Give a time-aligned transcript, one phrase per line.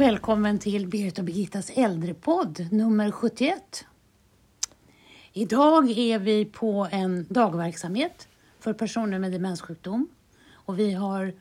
[0.00, 3.86] och välkommen till Berit och Birgittas äldrepodd nummer 71.
[5.32, 8.28] Idag är vi på en dagverksamhet
[8.60, 10.08] för personer med demenssjukdom
[10.52, 11.32] och vi har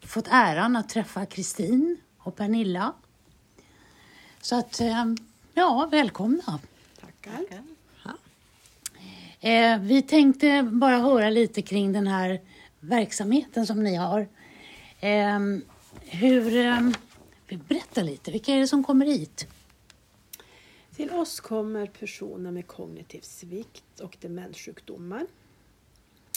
[0.00, 2.92] fått äran att träffa Kristin och Pernilla.
[4.40, 5.04] Så att, eh,
[5.54, 6.58] ja, välkomna.
[7.00, 7.62] Tackar.
[9.40, 12.40] Eh, vi tänkte bara höra lite kring den här
[12.80, 14.28] verksamheten som ni har.
[15.00, 15.40] Eh,
[16.00, 16.80] hur, eh,
[17.48, 19.46] berätta lite, vilka är det som kommer hit?
[20.96, 25.26] Till oss kommer personer med kognitiv svikt och demenssjukdomar.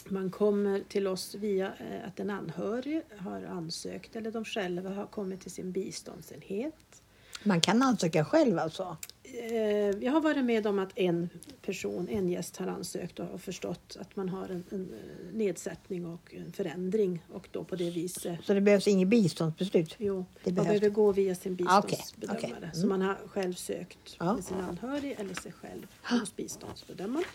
[0.10, 5.06] Man kommer till oss via eh, att en anhörig har ansökt eller de själva har
[5.06, 7.02] kommit till sin biståndsenhet.
[7.44, 8.98] Man kan ansöka själv alltså?
[9.34, 11.30] Eh, Jag har varit med om att en
[11.62, 16.06] person, en gäst har ansökt och har förstått att man har en, en eh, nedsättning
[16.06, 19.96] och en förändring och då på det viset Så det behövs inget biståndsbeslut?
[19.98, 22.40] Jo, Det man behöver gå via sin Ah, biståndsbedömare.
[22.48, 22.70] okej.
[22.74, 22.90] Så Mm.
[22.90, 24.34] man har själv sökt Ja.
[24.36, 27.26] med sin anhörig eller sig själv hos biståndsbedömaren.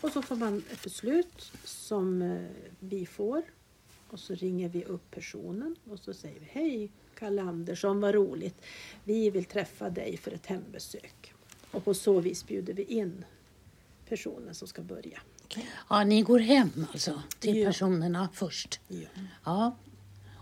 [0.00, 2.38] Och så får man ett beslut som eh,
[2.80, 3.42] vi får.
[4.10, 8.62] Och så ringer vi upp personen och så säger vi Hej Kalle Andersson, vad roligt.
[9.04, 11.34] Vi vill träffa dig för ett hembesök.
[11.70, 13.24] Och på så vis bjuder vi in
[14.08, 15.18] personen som ska börja.
[15.88, 17.66] Ja, ni går hem alltså till Ja.
[17.66, 18.80] personerna först.
[18.88, 19.06] Ja.
[19.44, 19.76] Ja.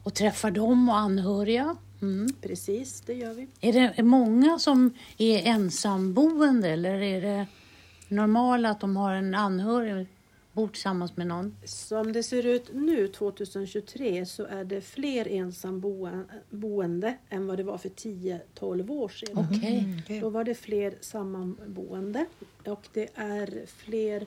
[0.03, 1.77] Och träffar dem och anhöriga.
[2.03, 2.29] Mm.
[2.41, 3.49] Precis, det gör vi.
[3.61, 7.47] Är det många som är ensamboende eller är det
[8.09, 10.07] normala att de har en anhörig
[10.57, 11.57] bor tillsammans med någon?
[11.65, 17.79] Som det ser ut nu 2023 så är det fler ensamboende än vad det var
[17.79, 19.47] för 10-12 år sedan.
[19.51, 19.99] Okej.
[20.03, 20.21] Okej.
[20.21, 22.27] Då var det fler sammanboende
[22.67, 24.27] och det är fler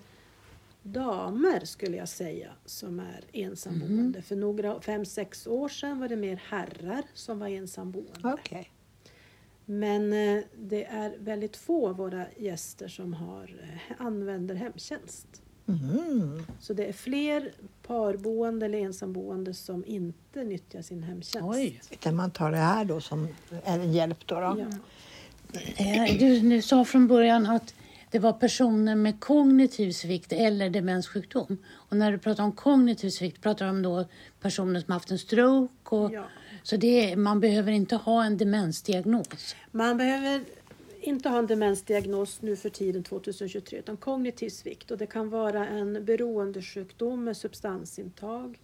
[0.84, 4.22] damer skulle jag säga som är ensamboende.
[4.22, 8.34] För några, fem, sex år sedan var det mer herrar som var ensamboende.
[8.34, 8.72] Okej.
[9.66, 15.44] Men eh, det är väldigt få av våra gäster som har, eh, använder hemtjänst.
[15.70, 16.46] Mhm.
[16.60, 17.52] Så det är fler
[17.88, 21.50] parboende eller ensamboende som inte nyttjar sin hemtjänst.
[21.50, 21.82] Oj.
[21.92, 23.28] Utan man tar det här då som
[23.64, 24.36] en hjälp då.
[24.36, 24.56] då.
[24.60, 24.68] Ja.
[25.78, 27.74] Eh, Du, du sa från början att
[28.12, 31.58] det var personer med kognitiv svikt eller demenssjukdom.
[31.72, 34.06] Och när du pratar om kognitiv svikt pratar du om då
[34.42, 35.96] personer som haft en stroke.
[35.96, 36.24] Och, Ja.
[36.64, 39.56] Så det man behöver inte ha en demensdiagnos.
[39.72, 40.42] Man behöver
[41.02, 45.68] inte ha en demensdiagnos nu för tiden 2023 utan kognitiv svikt och det kan vara
[45.68, 48.60] en beroendesjukdom med substansintag.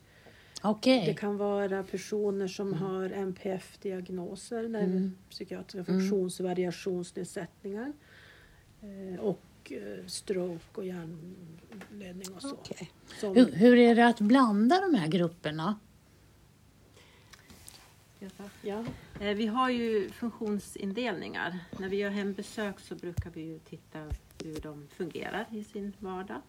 [0.62, 1.04] Okej.
[1.06, 7.94] Det kan vara personer som har NPF-diagnoser, neuropsykiatriska funktionsvariationsnedsättningar
[8.82, 12.52] eh, och eh, stroke och hjärnblödning och så.
[12.52, 12.92] Okej.
[13.20, 15.76] Som, Hur, hur är det att blanda de här grupperna?
[18.62, 18.84] Ja.
[19.20, 21.60] Eh, Vi har ju funktionsindelningar.
[21.80, 24.00] När vi gör hembesök så brukar vi ju titta
[24.44, 26.42] hur de fungerar i sin vardag.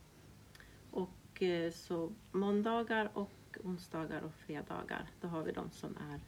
[0.90, 6.20] Och eh, så måndagar och onsdagar och fredagar, då har vi de som är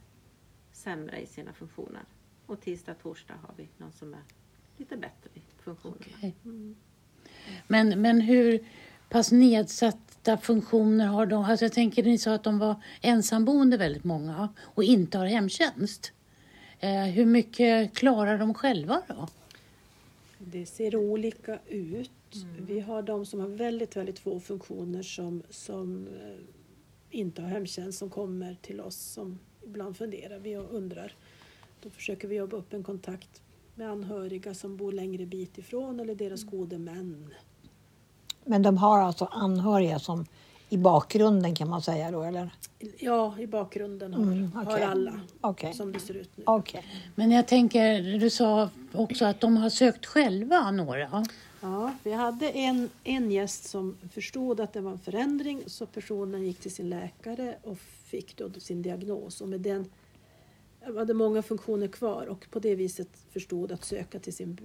[0.71, 2.03] sämre i sina funktioner.
[2.45, 4.23] Och tisdag, torsdag har vi någon som är
[4.77, 6.05] lite bättre i funktionerna.
[6.17, 6.35] Okej.
[7.67, 8.67] Men, men hur
[9.09, 11.43] pass nedsatta funktioner har de?
[11.43, 16.11] Alltså jag tänker, ni sa att de var ensamboende väldigt många och inte har hemtjänst.
[16.79, 19.27] Eh, hur mycket klarar de själva då?
[20.37, 22.11] Det ser olika ut.
[22.59, 27.99] Vi har de som har väldigt, väldigt få funktioner som, som eh, inte har hemtjänst
[27.99, 31.13] som kommer till oss som ibland funderar vi och undrar.
[31.83, 33.41] Då försöker vi jobba upp en kontakt
[33.75, 37.33] med anhöriga som bor längre bit ifrån eller deras gode män.
[38.49, 40.25] Men de har alltså anhöriga som
[40.69, 42.49] i bakgrunden kan man säga då eller?
[42.99, 44.83] Ja, i bakgrunden har, Mm, har okej.
[44.83, 45.73] alla Okej.
[45.73, 46.43] som det ser ut nu.
[46.47, 46.83] Okej.
[47.15, 51.25] Men jag tänker, du sa också att de har sökt själva några.
[51.61, 56.43] Ja, vi hade en, en gäst som förstod att det var en förändring så personen
[56.45, 59.41] gick till sin läkare och fick då sin diagnos.
[59.41, 59.85] Och med den
[60.97, 64.57] hade många funktioner kvar och på det viset förstod att söka till sin,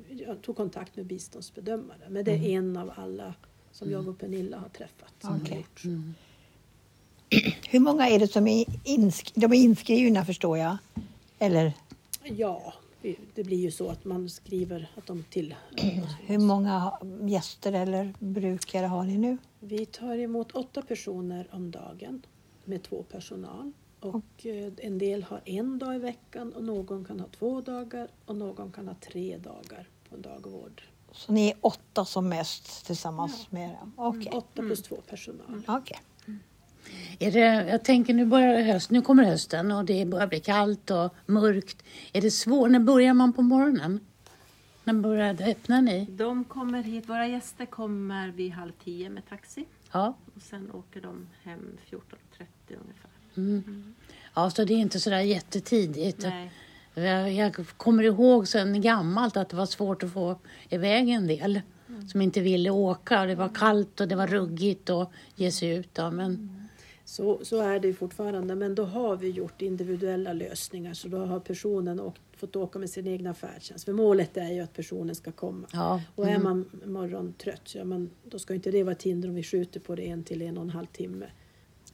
[0.42, 1.98] tog kontakt med biståndsbedömare.
[2.08, 3.34] Men det är en av alla
[3.74, 5.14] som jag och Pernilla har träffat.
[5.20, 5.56] Som har Okej.
[5.56, 5.82] gjort.
[7.70, 10.76] Hur många är det som är, insk- de är inskrivna förstår jag?
[11.38, 11.72] Eller
[12.24, 12.74] Ja,
[13.34, 15.54] det blir ju så att man skriver att de till.
[16.26, 16.92] hur många
[17.22, 19.38] gäster eller brukare har ni nu?
[19.60, 22.22] Vi tar emot åtta personer om dagen
[22.64, 23.72] med två personal.
[24.00, 28.08] Och eh, en del har en dag i veckan och någon kan ha två dagar
[28.24, 30.82] och någon kan ha tre dagar på en dagvård.
[31.14, 33.78] Så ni är åtta som mest tillsammans med er?
[33.96, 34.32] Okej.
[34.32, 35.62] Åtta plus två personal.
[35.66, 36.00] Okej.
[37.18, 40.90] Är det, jag tänker nu börjar höst, nu kommer hösten och det börjar bli kallt
[40.90, 41.82] och mörkt.
[42.12, 42.70] Är det svårt?
[42.70, 44.00] När börjar man på morgonen?
[44.84, 46.04] När börjar öppnar ni?
[46.10, 50.14] De kommer hit, våra gäster kommer vid halv tio med taxi Ja.
[50.36, 51.96] och sen åker de hem 14.30
[52.68, 53.10] ungefär.
[53.36, 53.94] Mm.
[54.34, 56.22] ja, så det är inte sådär jättetidigt.
[56.22, 56.52] Nej.
[56.94, 60.38] Jag, kommer ihåg sen gammalt att det var svårt att få
[60.68, 61.60] iväg en del
[62.12, 63.26] som inte ville åka.
[63.26, 65.94] Det var kallt och det var ruggigt att ge sig ut.
[65.94, 66.60] Då, men,
[67.04, 71.40] Så, så är det fortfarande, men då har vi gjort individuella lösningar så då har
[71.40, 73.84] personen åkt, fått åka med sin egna färdtjänst.
[73.84, 75.66] För målet är ju att personen ska komma.
[75.72, 76.02] ja.
[76.14, 76.42] Och är mm.
[76.42, 79.94] man morgontrött, ja, men då ska inte det vara ett hinder om vi skjuter på
[79.94, 81.26] det en till en och en halv timme.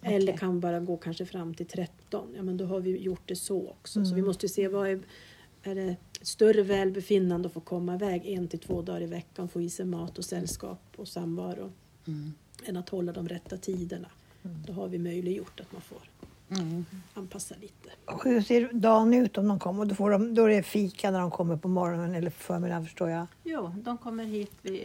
[0.02, 0.38] Eller Okej.
[0.38, 2.28] kan bara gå kanske fram till 13.
[2.36, 4.04] Ja, men då har vi gjort det så också.
[4.04, 5.00] Så vi måste ju se vad är,
[5.62, 9.60] är det större välbefinnande att få komma iväg en till två dagar i veckan, få
[9.60, 11.72] i sig mat och sällskap och samvaro.
[12.06, 12.32] Mm.
[12.64, 14.08] Än att hålla de rätta tiderna.
[14.66, 15.98] Då har vi möjliggjort att man får
[16.58, 16.84] Mm.
[17.14, 17.90] anpassa lite.
[18.04, 19.84] Och hur ser dagen ut om de kommer?
[19.84, 23.10] Då, får de, då är det fika när de kommer på morgonen eller förmiddagen förstår
[23.10, 23.26] jag.
[23.44, 24.82] Jo, de kommer hit vid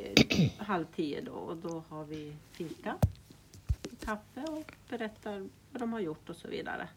[0.58, 2.96] halv tio då och då har vi fika,
[4.06, 6.88] kaffe och berättar vad de har gjort och så vidare.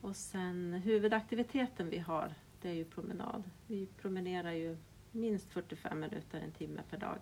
[0.00, 3.42] Och sen huvudaktiviteten vi har, det är ju promenad.
[3.66, 4.76] Vi promenerar ju
[5.12, 7.18] minst 45 minuter, en timme per dag.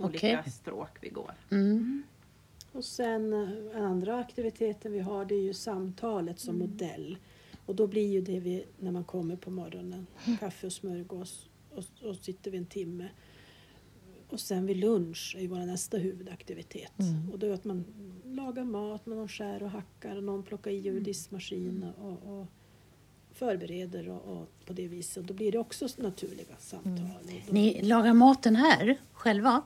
[0.00, 0.52] Olika Okej.
[0.52, 1.32] stråk vi går.
[1.50, 2.02] Mm.
[2.72, 7.18] Och sen eh, den andra aktiviteten vi har det är ju samtalet som modell.
[7.66, 10.06] Och då blir ju det vi, när man kommer på morgonen,
[10.40, 13.08] kaffe och smörgås och, och sitter vi en timme.
[14.30, 16.92] Och sen vid lunch är ju vår nästa huvudaktivitet.
[17.32, 17.84] Och då är att man
[18.24, 22.46] lagar mat, någon skär och hackar och någon plockar i ur diskmaskin och, och
[23.32, 25.26] förbereder och, och på det viset.
[25.26, 26.94] Då blir det också naturliga samtal.
[27.46, 29.62] Då- Ni lagar maten här själva?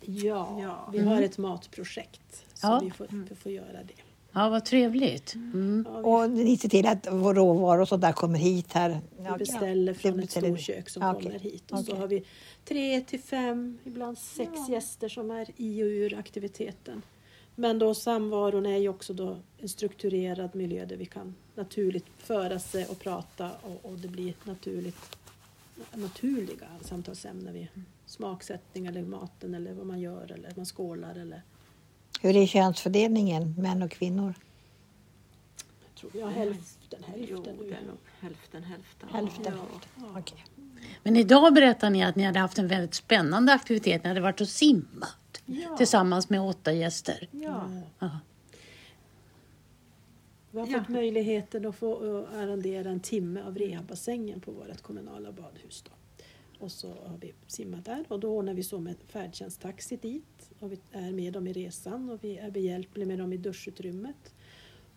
[0.00, 0.88] Ja, Ja.
[0.92, 2.80] vi har ett matprojekt så Ja.
[2.84, 3.94] vi, får, vi får göra det.
[4.32, 5.34] Ja, vad trevligt.
[5.34, 5.86] Mm.
[5.88, 9.00] Ja, Och ni ser till att vår råvaror och så där kommer hit här?
[9.16, 11.22] Vi beställer från Det ett storkök som Ja, okej.
[11.22, 11.70] kommer hit.
[11.72, 12.00] Och så Okej.
[12.00, 12.24] har vi
[12.64, 17.02] tre till fem, ibland sex gäster som är i och ur aktiviteten.
[17.54, 22.58] Men då samvaron är ju också då en strukturerad miljö där vi kan naturligt föra
[22.58, 25.16] sig och prata och, och det blir naturligt,
[25.94, 27.54] naturliga samtalsämnen.
[27.54, 27.68] Vi,
[28.06, 31.42] smaksättning eller maten eller vad man gör eller man skålar eller
[32.22, 34.34] Hur är könsfördelningen, män och kvinnor?
[35.84, 39.08] jag tror hälften, Jo, hälften är nog hälften hälften.
[39.12, 39.50] Hälften, Ja.
[39.50, 40.16] hälften.
[40.18, 40.44] Okej.
[41.02, 44.02] Men idag berättar ni att ni hade haft en väldigt spännande aktivitet.
[44.04, 45.76] Ni hade varit och simmat Ja.
[45.76, 47.28] tillsammans med åtta gäster.
[47.30, 47.70] Ja.
[47.98, 48.10] Ja.
[50.50, 50.78] Vi har Ja.
[50.78, 55.82] fått möjligheten att få arrendera en timme av rehabbassängen på vårt kommunala badhus.
[55.86, 55.90] Då.
[56.62, 60.72] Och så har vi simmat där och då ordnar vi så med färdtjänsttaxi dit och
[60.72, 64.34] vi är med dem i resan och vi är behjälpliga med dem i duschutrymmet.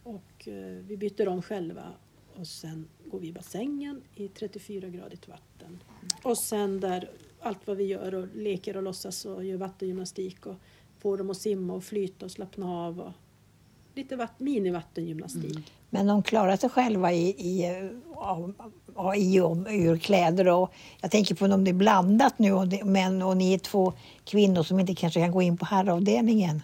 [0.04, 1.94] Och eh, vi byter om själva
[2.36, 5.84] och sen går vi i bassängen i 34-gradigt vatten.
[6.24, 7.10] Och sen där
[7.40, 10.56] allt vad vi gör och leker och låtsas och gör vattengymnastik och
[11.00, 13.12] får dem att simma och flyta och slappna av och
[13.96, 15.52] lite vatt, minivattengymnastik.
[15.52, 15.64] Mm.
[15.96, 17.66] Men de klarar sig själva i, i,
[18.16, 18.54] av-
[19.16, 20.48] i och ur kläder.
[20.48, 23.58] Och jag tänker på om det är blandat nu, och det, men, och ni är
[23.58, 23.94] två
[24.26, 26.62] kvinnor som inte kanske kan gå in på herravdelningen.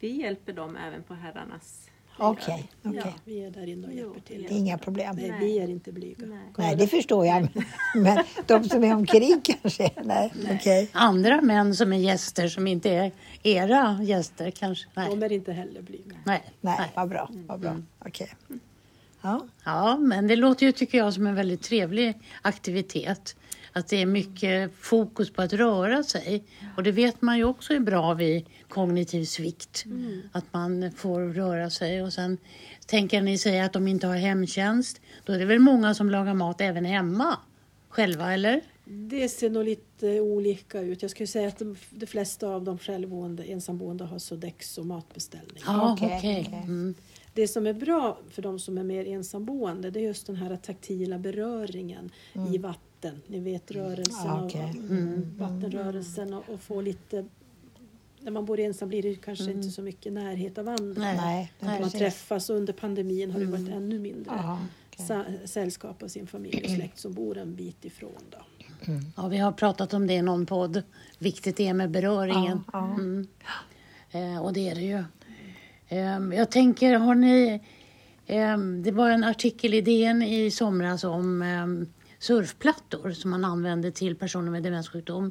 [0.00, 1.88] Vi hjälper dem även på herrarnas.
[2.18, 3.02] Okej, okej.
[3.04, 4.42] Ja, vi är där inne och hjälper till.
[4.42, 5.16] det Det är inga problem.
[5.16, 5.38] Nej, Nej.
[5.40, 6.26] vi är inte blyga.
[6.26, 6.38] Nej.
[6.58, 7.48] Nej, det förstår jag.
[7.94, 9.90] Men de som är omkring kanske?
[10.04, 10.88] Nej, okej.
[10.92, 14.88] Andra män som är gäster som inte är era gäster kanske?
[14.94, 15.10] Nej.
[15.10, 16.16] De är inte heller blyga.
[16.24, 16.42] Nej.
[16.60, 17.30] Nej, vad bra.
[17.46, 17.76] Vad bra.
[17.98, 18.34] Okej.
[19.22, 19.46] Ja.
[19.64, 23.36] Ja, men det låter ju, tycker jag, som en väldigt trevlig aktivitet.
[23.76, 26.44] Att det är mycket fokus på att röra sig.
[26.76, 29.84] Och det vet man ju också är bra vid kognitiv svikt.
[30.32, 32.02] Att man får röra sig.
[32.02, 32.38] Och sen
[32.86, 35.00] tänker ni säga att de inte har hemtjänst.
[35.24, 37.36] Då är det väl många som lagar mat även hemma?
[37.88, 38.60] Själva, eller?
[38.84, 41.02] Det ser nog lite olika ut.
[41.02, 45.62] Jag skulle säga att de, de flesta av de självboende, ensamboende har Sodexo matbeställning.
[45.68, 46.44] Okej, okej.
[46.46, 46.60] okej.
[46.64, 46.94] Mm.
[47.34, 50.56] Det som är bra för de som är mer ensamboende det är just den här
[50.56, 52.10] taktila beröringen
[52.54, 52.85] i vatten.
[53.26, 54.74] Ni vet rörelsen, okej.
[54.84, 57.26] och, mm, vattenrörelsen och, och få lite...
[58.20, 61.02] När man bor ensam blir det kanske inte så mycket närhet av andra.
[61.02, 61.16] Nej.
[61.16, 61.98] Nej, man precis.
[62.00, 64.58] träffas och under pandemin har det varit ännu mindre
[64.90, 65.06] okej.
[65.06, 68.22] sa- sällskap av sin familj och släkt som bor en bit ifrån.
[68.30, 68.38] Då.
[69.16, 70.82] Ja, vi har pratat om det i någon podd.
[71.18, 72.64] Viktigt det är med beröringen.
[72.72, 72.94] Ja, ja.
[72.94, 73.26] Mm.
[74.10, 75.04] Eh, och det är det ju.
[75.88, 77.60] Eh, jag tänker, har ni...
[78.26, 81.66] Eh, det var en artikel i DN i somras om eh,
[82.18, 85.30] surfplattor som man använde till personer med demenssjukdom.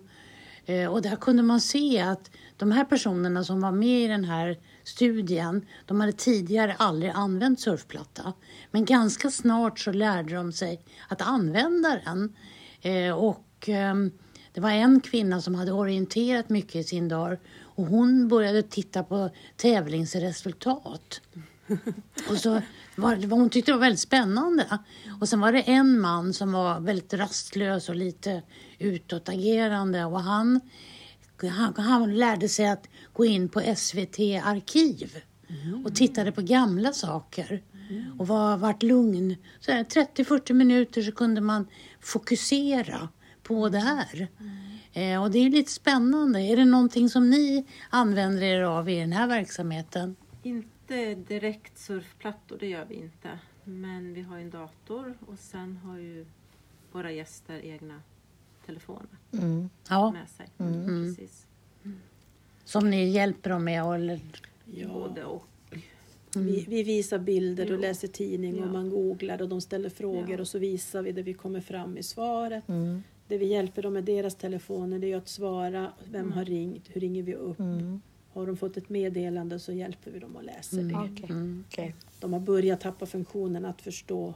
[0.65, 4.24] Eh, och där kunde man se att de här personerna som var med i den
[4.24, 8.34] här studien, de hade tidigare aldrig använt surfplatta.
[8.72, 12.36] Men ganska snart så lärde de sig att använda den.
[12.82, 14.12] Eh, och ehm,
[14.54, 19.04] det var en kvinna som hade orienterat mycket i sin dag och hon började titta
[19.04, 21.22] på tävlingsresultat.
[22.30, 22.62] Och så
[22.96, 24.80] var, hon tyckte det var väldigt spännande.
[25.22, 28.42] Och sen var det en man som var väldigt rastlös och lite
[28.80, 30.60] utåtagerande och han,
[31.42, 35.18] han, han lärde sig att gå in på SVT arkiv
[35.86, 37.64] och tittade på gamla saker
[38.20, 39.36] och var, vart lugn.
[39.60, 41.68] Så 30-40 minuter så kunde man
[42.02, 43.10] fokusera
[43.44, 44.28] på det här.
[44.94, 46.42] Eh, och det är lite spännande.
[46.42, 50.16] Är det någonting som ni använder er av i den här verksamheten?
[50.44, 50.75] Inte
[51.15, 53.39] direkt surfplattor, det gör vi inte.
[53.63, 56.25] Men vi har en dator och sen har ju
[56.92, 58.01] våra gäster egna
[58.65, 59.70] telefoner Mm.
[59.89, 60.48] Ja, med sig.
[60.58, 61.15] Mm.
[61.15, 61.48] Precis.
[62.63, 63.84] som ni hjälper dem med?
[63.86, 64.20] Eller,
[64.65, 64.88] Ja.
[64.88, 65.48] Både och.
[66.36, 67.82] Vi, vi visar bilder och Jo.
[67.82, 68.72] läser tidning och Ja.
[68.72, 70.39] man googlar och de ställer frågor Ja.
[70.39, 72.70] och så visar vi det vi kommer fram i svaret.
[72.70, 73.04] Mm.
[73.27, 75.92] Det vi hjälper dem med deras telefoner det är att svara.
[76.12, 76.89] Vem har ringt?
[76.89, 77.58] Hur ringer vi upp?
[78.36, 78.42] Mm.
[78.42, 80.96] Har de fått ett meddelande så hjälper vi dem att läsa det.
[80.96, 81.25] Okej.
[81.30, 81.63] Mm.
[81.68, 81.96] Okej.
[82.20, 84.34] De har börjat tappa funktionen att förstå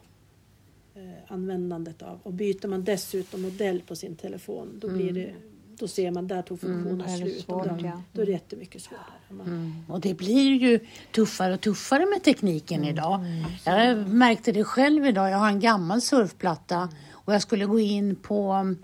[0.96, 1.01] eh,
[1.34, 2.20] användandet av.
[2.24, 5.34] Och byter man dessutom modell på sin telefon då, blir det,
[5.77, 7.38] då ser man där tog funktionen Då är det slut.
[7.38, 8.01] Och svårt, då, ja.
[8.13, 9.03] då är det jättemycket svårare.
[9.29, 9.74] Man, Mm.
[9.88, 10.79] Och det blir ju
[11.12, 13.25] tuffare och tuffare med tekniken idag.
[13.65, 15.29] Jag märkte det själv idag.
[15.29, 18.75] Jag har en gammal surfplatta och jag skulle gå in på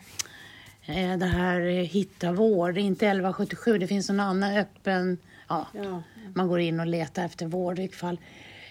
[1.20, 5.18] det här eh, Hitta vård, inte 1177, det finns en annan öppen,
[5.50, 6.04] ja, Ja.
[6.34, 8.20] man går in och letar efter vård i vilket fall.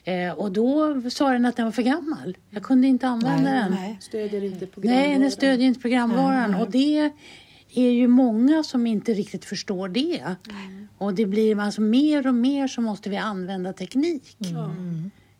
[0.05, 2.37] Eh, och då sa den att den var för gammal.
[2.51, 3.73] Jag kunde inte använda Nej, den.
[3.73, 3.97] nej.
[4.01, 5.09] Stödjer inte programvaran.
[5.11, 6.55] Nej, den stödjer inte programvaran.
[6.55, 7.11] Och det
[7.75, 10.23] är ju många som inte riktigt förstår det.
[10.99, 14.37] Och det blir alltså mer och mer så måste vi använda teknik.
[14.39, 14.71] Ja.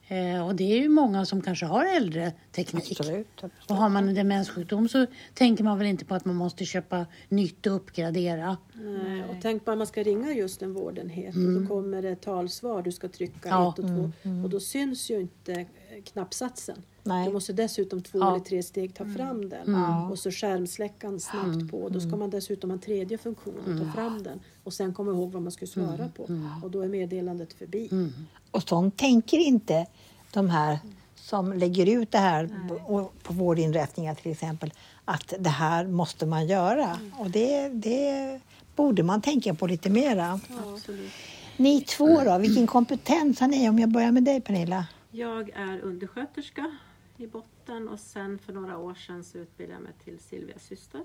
[0.09, 3.01] Eh, och det är ju många som kanske har äldre teknik.
[3.01, 3.43] Absolut.
[3.69, 7.07] Och har man en demenssjukdom så tänker man väl inte på att man måste köpa
[7.29, 8.57] nytt och uppgradera.
[8.75, 12.17] Nej, och tänk på att man ska ringa just en vårdenhet och då kommer det
[12.17, 12.83] talsvar.
[12.83, 13.73] Du ska trycka Ja.
[13.73, 14.11] ett och två
[14.45, 15.67] och då syns ju inte
[16.05, 16.83] knappsatsen.
[17.03, 17.27] Nej.
[17.27, 18.29] Du måste dessutom två Ja.
[18.35, 20.09] eller tre steg ta fram den Ja.
[20.11, 21.89] och så skärmsläckaren snabbt på.
[21.89, 25.11] Då ska man dessutom ha en tredje funktion och ta fram den och sen komma
[25.11, 26.29] ihåg vad man ska svara på
[26.63, 28.11] och då är meddelandet förbi.
[28.51, 29.87] Och sånt tänker inte
[30.33, 30.79] de här
[31.15, 32.49] som lägger ut det här
[32.87, 34.73] på, på vårdinrättningar till exempel,
[35.05, 36.99] att det här måste man göra.
[37.19, 38.41] Och det, det
[38.77, 40.41] borde man tänka på lite mera.
[40.75, 41.11] Absolut.
[41.57, 43.69] Ni två då, vilken kompetens har ni?
[43.69, 44.87] Om jag börjar med dig Pernilla.
[45.17, 46.77] Jag är undersköterska
[47.17, 51.03] i botten och sen för några år sedan så utbildade jag mig till Silvias syster.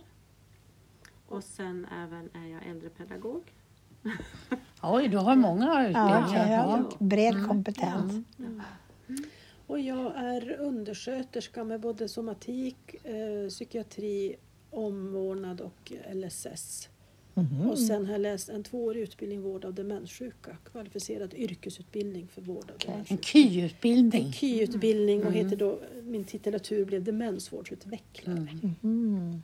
[1.28, 3.54] Och sen även är jag äldrepedagog.
[4.84, 6.52] Oj, du har många utbildningar.
[6.52, 6.90] ja, Ja.
[7.00, 8.26] bred kompetens.
[9.68, 14.36] Och jag är undersköterska med både somatik, eh, psykiatri,
[14.70, 16.90] omvårdnad och LSS.
[17.34, 17.70] Mhm.
[17.70, 20.58] Och sen har jag läst en tvåårig utbildning vård av demenssjuka.
[20.72, 23.24] Kvalificerad yrkesutbildning för vård av En demenssjuka.
[23.24, 24.32] KY-utbildning.
[24.34, 28.48] KY-utbildning och heter då, min titulatur blev demensvårdsutvecklare.
[28.84, 29.44] Mm.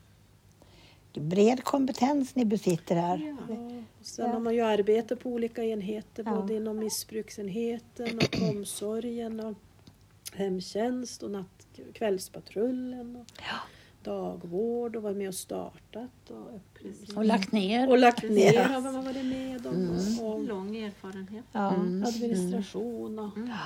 [1.12, 3.36] Det är Bred kompetens ni besitter här.
[3.50, 3.56] Ja,
[4.00, 6.36] och sen har man ju arbete på olika enheter, Ja.
[6.42, 9.54] både inom missbruksenheten och omsorgen och
[10.34, 13.26] hemtjänst och natt, kvällspatrullen och
[14.06, 17.16] dagvård och varit med och startat och, Precis.
[17.18, 17.90] Och lagt ner.
[17.90, 18.64] och lagt ner Ja.
[18.64, 20.00] har man varit med om.
[20.22, 21.46] Och, Lång erfarenhet.
[21.52, 21.68] Ja.
[21.68, 21.74] och
[22.08, 23.26] administration och,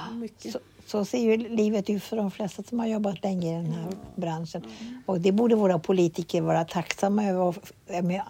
[0.10, 0.51] och mycket.
[0.51, 3.72] Så, så ser ju livet ut för de flesta som har jobbat länge i den
[3.74, 4.63] här branschen.
[5.05, 7.39] Och det borde våra politiker vara tacksamma över.
[7.41, 7.55] Och,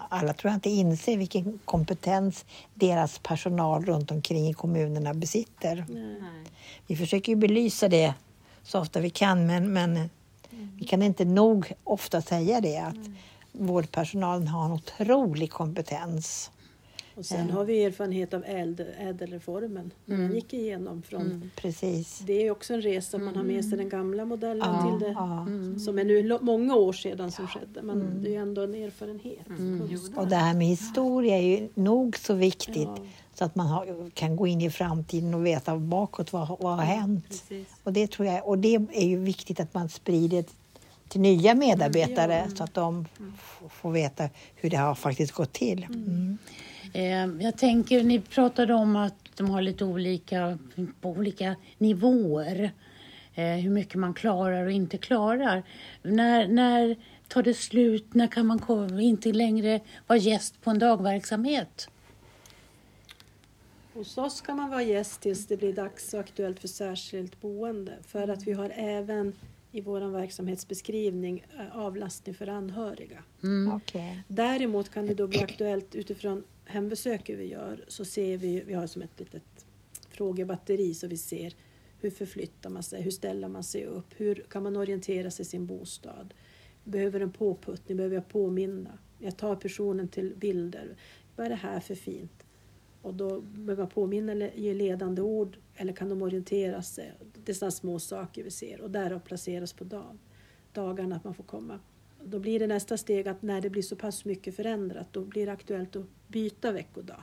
[0.08, 5.84] alla tror jag inte inser vilken kompetens deras personal runt omkring i kommunerna besitter.
[5.88, 6.44] Nej.
[6.86, 8.14] Vi försöker ju belysa det
[8.62, 10.10] så ofta vi kan men, men
[10.78, 13.10] vi kan inte nog ofta säga det att
[13.52, 16.50] vårdpersonalen har en otrolig kompetens.
[17.20, 18.44] Och sen har vi erfarenhet av
[18.98, 19.90] ädelreformen.
[20.08, 20.22] Mm.
[20.22, 22.18] Man gick igenom från Precis.
[22.18, 25.12] Det är också en resa, man har med sig den gamla modellen Ja, till det.
[25.12, 25.46] ja.
[25.84, 29.46] Som är nu många år sedan som skedde, men det är ju ändå en erfarenhet.
[30.16, 32.98] Och det här med historia är ju nog så viktigt Ja.
[33.34, 36.84] så att man har, kan gå in i framtiden och veta bakåt vad, vad har
[36.84, 37.28] hänt.
[37.28, 37.66] Precis.
[37.84, 40.44] Och det, tror jag, och det är ju viktigt att man sprider
[41.08, 43.06] till nya medarbetare så att de
[43.70, 45.84] får veta hur det har faktiskt gått till.
[45.84, 46.38] Mm.
[46.92, 50.58] Eh, jag tänker, ni pratade om att de har lite olika,
[51.00, 52.72] på olika nivåer.
[53.34, 55.62] Eh, hur mycket man klarar och inte klarar.
[56.02, 56.96] När, när
[57.28, 58.14] tar det slut?
[58.14, 61.88] När kan man inte längre vara gäst på en dagverksamhet?
[63.94, 67.92] Hos oss kan man vara gäst tills det blir dags och aktuellt för särskilt boende.
[68.06, 69.32] För att vi har även
[69.72, 73.18] i vår verksamhetsbeskrivning eh, avlastning för anhöriga.
[73.42, 73.72] Mm.
[73.74, 74.22] Okej.
[74.28, 78.86] Däremot kan det då bli aktuellt utifrån hembesöket vi gör så ser vi, vi har
[78.86, 79.66] som ett litet
[80.10, 81.54] frågebatteri så vi ser
[82.00, 85.46] hur förflyttar man sig, hur ställer man sig upp, hur kan man orientera sig i
[85.46, 86.34] sin bostad.
[86.84, 88.98] Behöver en påputtning, behöver jag påminna?
[89.18, 90.96] Jag tar personen till bilder.
[91.36, 92.46] Vad är det här för fint?
[93.02, 97.12] Och då behöver man påminna eller ge ledande ord eller kan de orientera sig?
[97.44, 100.18] Det är sådana små saker vi ser och därav placeras på dag,
[100.72, 101.78] dagarna att man får komma.
[102.24, 105.46] Då blir det nästa steg att när det blir så pass mycket förändrat då blir
[105.46, 107.22] det aktuellt att byta veckodag.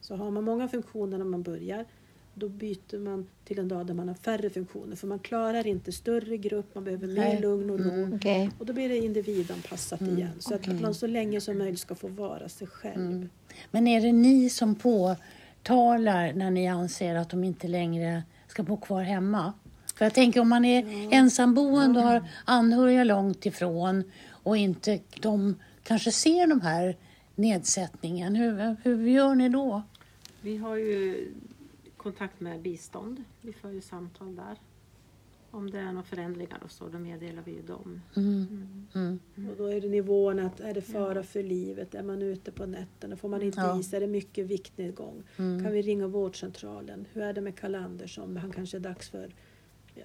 [0.00, 1.86] Så har man många funktioner när man börjar
[2.34, 5.92] då byter man till en dag där man har färre funktioner för man klarar inte
[5.92, 7.90] större grupp, man behöver mer lugn och ro.
[7.90, 8.14] Mm.
[8.14, 8.50] Okej.
[8.58, 12.08] Och då blir det individanpassat igen så att man så länge som möjligt ska få
[12.08, 13.28] vara sig själv.
[13.70, 18.76] Men är det ni som påtalar när ni anser att de inte längre ska bo
[18.76, 19.52] kvar hemma?
[19.94, 25.56] För jag tänker om man är ensamboende och har anhöriga långt ifrån och inte de
[25.82, 26.96] kanske ser de här
[27.34, 29.82] nedsättningen, hur, hur gör ni då?
[30.40, 31.28] Vi har ju
[31.96, 33.24] kontakt med bistånd.
[33.40, 34.58] Vi för ju samtal där.
[35.50, 38.00] Om det är några förändringar och så, då meddelar vi ju dem.
[38.16, 38.86] Mm.
[38.94, 39.50] Mm.
[39.50, 42.66] Och då är det nivån att är det fara för livet, är man ute på
[42.66, 43.80] nätterna, får man inte Ja.
[43.80, 45.22] is, är det mycket viktnedgång?
[45.36, 47.06] Kan vi ringa vårdcentralen?
[47.12, 48.36] Hur är det med Karl Andersson?
[48.36, 49.30] Han kanske är dags för,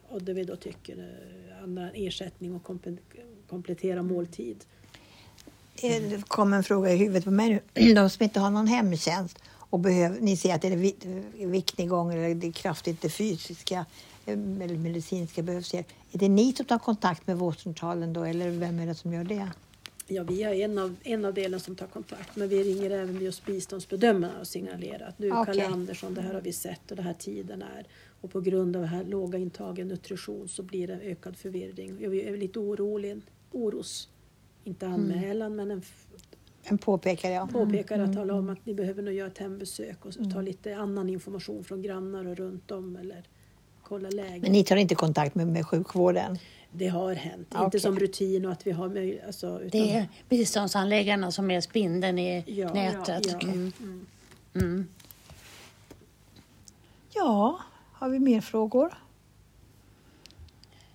[0.10, 2.64] och det vi då tycker, eh, annan ersättning och
[3.50, 4.66] komplettera måltid.
[5.82, 7.94] Eh, Det kom en fråga i huvudet på mig nu.
[7.96, 12.14] De som inte har någon hemtjänst och behöver, ni ser att det är vi- viktnedgång
[12.14, 13.86] eller det är kraftigt det fysiska
[14.26, 15.88] eh, eller medicinska behövs hjälp.
[16.12, 19.24] Är det ni som tar kontakt med vårdcentralen då eller vem är det som gör
[19.24, 19.48] det?
[20.12, 23.22] Ja, vi har en av, en av delen som tar kontakt, men vi ringer även
[23.22, 25.46] just biståndsbedömarna och signalerar att nu Okej.
[25.46, 27.86] Kalle Andersson, det här har vi sett och det här tiden är.
[28.22, 31.98] Och på grund av det här låga intaget nutrition så blir det ökad förvirring.
[32.02, 34.10] Jag är lite orolig, oros,
[34.64, 35.82] inte anmälan men en
[36.64, 37.48] En påpekare, ja.
[37.52, 41.10] påpekar att tala om att ni behöver nog göra ett hembesök och ta lite annan
[41.10, 43.24] information från grannar och runt om eller
[43.84, 44.42] kolla läget.
[44.42, 46.38] Men ni tar inte kontakt med, med sjukvården?
[46.72, 47.66] Det har hänt, Okej.
[47.66, 49.26] inte som rutin och att vi har möjlighet.
[49.26, 53.26] Alltså, utan, Det är biståndsanläggarna som är spindeln i Ja, nätet.
[53.32, 53.48] ja, ja.
[53.48, 53.72] Mm.
[53.82, 54.06] Mm.
[54.56, 54.88] Mm.
[57.14, 57.60] Ja,
[58.00, 58.94] har vi mer frågor?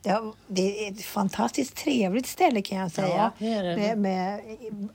[0.02, 3.08] Ja, det är ett fantastiskt trevligt ställe kan jag säga.
[3.08, 3.76] Ja, det är det.
[3.76, 4.40] Med, med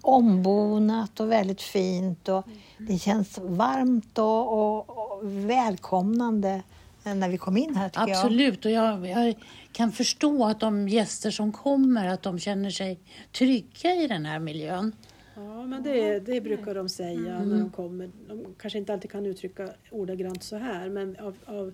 [0.01, 2.29] ombonat och väldigt fint.
[2.29, 2.43] Och
[2.77, 6.61] det känns varmt och, och, och välkomnande
[7.03, 8.11] när vi kom in här tycker jag.
[8.11, 9.35] Absolut, och jag, jag
[9.71, 12.99] kan förstå att de gäster som kommer att de känner sig
[13.31, 14.95] trygga i den här miljön.
[15.35, 18.09] Ja, men det, det brukar de säga när de kommer.
[18.27, 21.73] De kanske inte alltid kan uttrycka ordagrant så här, men av, av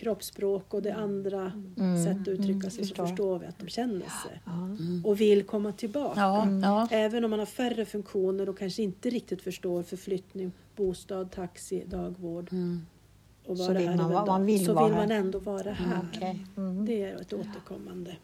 [0.00, 1.52] kroppsspråk och det andra
[2.04, 3.04] sätt att uttrycka sig förstår.
[3.04, 4.76] så förstår vi att de känner sig Ja.
[5.04, 6.20] och vill komma tillbaka.
[6.20, 6.88] Ja, ja.
[6.90, 12.48] Även om man har färre funktioner och kanske inte riktigt förstår förflyttning, bostad, taxi, dagvård
[12.52, 12.86] Mm.
[13.46, 16.38] och Så vill man man vill så vara vill man ändå vara här.
[16.56, 16.86] Mm.
[16.86, 18.16] Det är ett återkommande.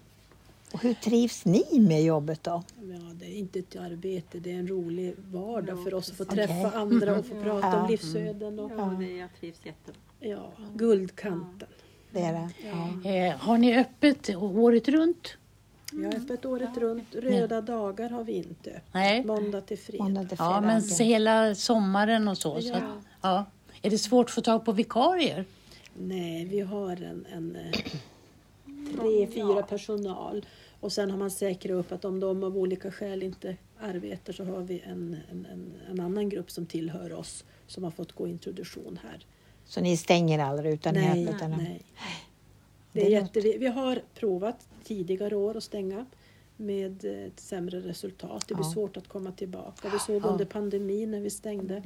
[0.72, 2.62] Och hur trivs ni med jobbet då?
[2.82, 6.16] Ja, det är inte ett arbete, det är en rolig vardag Ja, för oss att
[6.16, 6.70] få träffa Okej.
[6.80, 7.82] andra och få prata Ja.
[7.82, 8.58] om livsöden.
[8.58, 10.00] Och, Ja, det, jag trivs jättebra.
[10.20, 11.68] Ja, guldkanten.
[12.10, 12.50] Det är det?
[13.04, 13.10] Ja.
[13.10, 15.36] Eh, har ni öppet året runt?
[15.92, 17.14] Vi har öppet året runt.
[17.14, 18.80] Röda dagar har vi inte.
[18.92, 19.24] Nej.
[19.24, 20.04] Måndag till fredag.
[20.04, 22.60] Måndag till Ja, men hela sommaren och så.
[22.60, 22.76] så Ja.
[22.76, 22.82] att,
[23.22, 23.44] ja.
[23.82, 25.44] Är det svårt att få tag på vikarier?
[25.98, 27.70] Nej, vi har en, en eh,
[29.00, 30.46] tre, fyra personal.
[30.80, 34.44] Och sen har man säkrat upp att om de av olika skäl inte arbetar så
[34.44, 38.28] har vi en, en, en, en annan grupp som tillhör oss som har fått gå
[38.28, 39.26] introduktion här.
[39.66, 41.42] Så ni stänger aldrig utan ni nej, öppet?
[41.42, 41.56] eller?
[41.56, 41.82] nej.
[42.92, 46.06] Det är jätte, vi har provat tidigare år att stänga
[46.56, 48.44] med eh, ett sämre resultat.
[48.48, 48.72] Det blir Ja.
[48.72, 49.88] svårt att komma tillbaka.
[49.92, 50.28] Vi såg Ja.
[50.28, 51.82] under pandemin när vi stängde.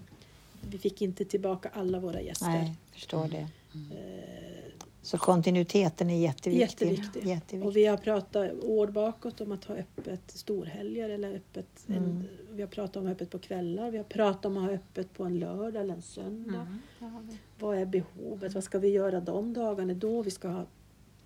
[0.71, 2.47] Vi fick inte tillbaka alla våra gäster.
[2.49, 3.49] Nej, förstår det.
[3.75, 4.70] Eh,
[5.03, 6.61] Så kontinuiteten är jätteviktig.
[6.61, 7.27] Jätteviktig.
[7.29, 7.65] jätteviktig.
[7.67, 11.67] Och vi har pratat år bakåt om att ha öppet storhelger eller öppet.
[11.87, 12.25] En, Mm.
[12.53, 13.91] vi har pratat om öppet på kvällar.
[13.91, 16.67] Vi har pratat om att ha öppet på en lördag eller en söndag.
[17.01, 17.29] Mm.
[17.59, 18.55] Vad är behovet?
[18.55, 19.95] Vad ska vi göra de dagarna?
[19.95, 20.65] Då vi ska ha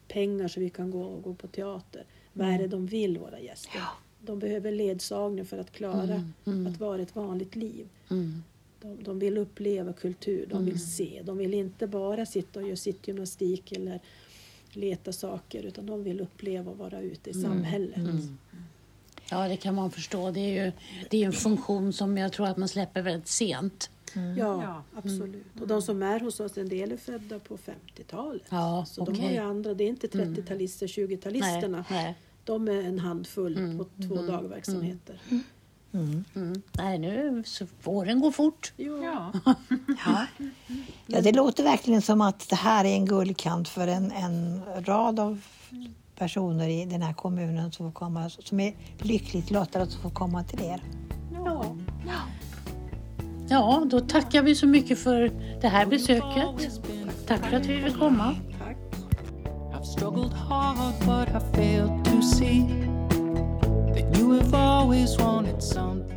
[0.08, 2.04] pengar så vi kan gå och gå på teater.
[2.32, 3.82] Vad är det de vill, våra gäster?
[4.20, 6.66] De behöver ledsagning för att klara Mm, mm.
[6.66, 7.88] att vara ett vanligt liv.
[8.84, 8.96] Mm.
[8.96, 11.22] De, de vill uppleva kultur, de vill se.
[11.24, 14.00] De vill inte bara sitta och göra sittgymnastik eller
[14.72, 17.96] leta saker utan de vill uppleva och vara ute i samhället.
[17.96, 18.38] Mm.
[19.30, 20.30] Ja, det kan man förstå.
[20.30, 20.72] Det är ju
[21.10, 23.90] det är en funktion som jag tror att man släpper väldigt sent.
[24.14, 24.82] Ja, Ja.
[24.94, 25.44] absolut.
[25.60, 28.42] Och de som är hos oss, en del är födda på 50-talet.
[28.50, 29.24] Ja, så de okej.
[29.24, 31.84] har ju andra, det är inte 30-talister, 20-talisterna.
[31.90, 32.14] Nej, nej.
[32.44, 35.20] De är en handfull på två dagverksamheter.
[35.94, 36.62] Mm.
[36.72, 38.72] Nej, nu så åren går fort.
[38.76, 39.32] Ja.
[40.06, 40.26] Ja.
[41.06, 45.20] ja, det låter verkligen som att det här är en guldkant för en, en rad
[45.20, 45.40] av
[46.16, 50.44] personer i den här kommunen som, får komma, som är lyckligt lottade att få komma
[50.44, 50.82] till er.
[51.34, 51.76] Ja.
[53.48, 55.30] Ja, då tackar vi så mycket för
[55.60, 56.80] det här besöket.
[57.26, 58.34] Tack för att vi fick komma.
[58.58, 58.76] Tack.
[63.94, 66.13] That you have always wanted something.